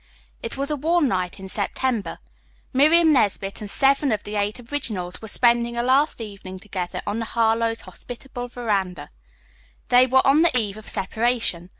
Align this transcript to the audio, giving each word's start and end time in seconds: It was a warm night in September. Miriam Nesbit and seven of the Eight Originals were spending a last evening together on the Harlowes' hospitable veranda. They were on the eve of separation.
It 0.41 0.57
was 0.57 0.71
a 0.71 0.75
warm 0.75 1.07
night 1.07 1.39
in 1.39 1.47
September. 1.47 2.17
Miriam 2.73 3.13
Nesbit 3.13 3.61
and 3.61 3.69
seven 3.69 4.11
of 4.11 4.23
the 4.23 4.35
Eight 4.35 4.59
Originals 4.59 5.21
were 5.21 5.27
spending 5.27 5.77
a 5.77 5.83
last 5.83 6.19
evening 6.19 6.57
together 6.57 7.03
on 7.05 7.19
the 7.19 7.25
Harlowes' 7.25 7.81
hospitable 7.81 8.47
veranda. 8.47 9.11
They 9.89 10.07
were 10.07 10.25
on 10.25 10.41
the 10.41 10.57
eve 10.59 10.75
of 10.77 10.89
separation. 10.89 11.69